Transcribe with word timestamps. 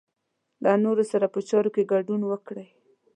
له 0.63 0.71
نورو 0.83 1.03
سره 1.11 1.25
په 1.33 1.39
چارو 1.49 1.69
کې 1.75 1.89
ګډون 1.91 2.21
وکړئ. 2.27 2.67